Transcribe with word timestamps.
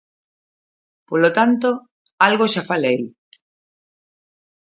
Polo 1.09 1.29
tanto, 1.37 1.69
algo 2.27 2.45
xa 2.53 2.63
falei. 2.71 2.99